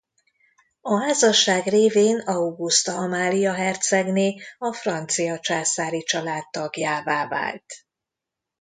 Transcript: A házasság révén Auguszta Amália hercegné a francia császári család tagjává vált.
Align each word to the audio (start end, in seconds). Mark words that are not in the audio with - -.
A 0.81 0.99
házasság 0.99 1.63
révén 1.67 2.19
Auguszta 2.19 2.95
Amália 2.97 3.53
hercegné 3.53 4.37
a 4.57 4.73
francia 4.73 5.39
császári 5.39 6.03
család 6.03 6.43
tagjává 6.51 7.27
vált. 7.27 7.65